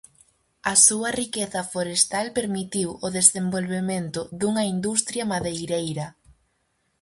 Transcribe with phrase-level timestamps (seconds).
[0.71, 6.07] A súa riqueza forestal permitiu o desenvolvemento dunha industria madeireira.